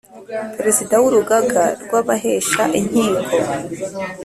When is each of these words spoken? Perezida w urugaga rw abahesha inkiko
Perezida 0.57 0.93
w 1.01 1.05
urugaga 1.09 1.63
rw 1.83 1.91
abahesha 2.01 2.63
inkiko 2.79 3.29